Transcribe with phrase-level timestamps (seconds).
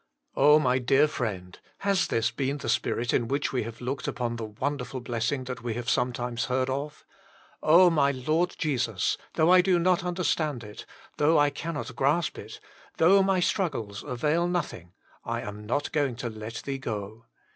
[0.35, 4.07] Oh I my dear friend, has this been the spirit in which we have looked
[4.07, 7.05] upon the wonderful blessing that we have sometimes heard of?
[7.23, 7.91] <* Oh!
[7.91, 10.87] my Lord Jesus, though I do not understand it,
[11.17, 12.59] though I cannot grasp it,
[12.97, 14.93] though my struggles avail nothing,
[15.23, 17.25] I am not go ing to let Thee go.